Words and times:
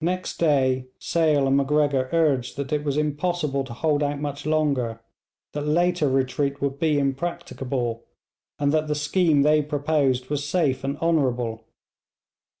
Next 0.00 0.38
day 0.38 0.88
Sale 0.98 1.46
and 1.46 1.56
Macgregor 1.56 2.08
urged 2.12 2.56
that 2.56 2.72
it 2.72 2.82
was 2.82 2.96
impossible 2.96 3.62
to 3.62 3.72
hold 3.72 4.02
out 4.02 4.18
much 4.20 4.44
longer, 4.46 5.00
that 5.52 5.60
later 5.62 6.08
retreat 6.08 6.60
would 6.60 6.80
be 6.80 6.98
impracticable, 6.98 8.02
and 8.58 8.72
that 8.72 8.88
the 8.88 8.96
scheme 8.96 9.42
they 9.42 9.62
proposed 9.62 10.28
was 10.28 10.44
safe 10.44 10.82
and 10.82 10.98
honourable. 10.98 11.62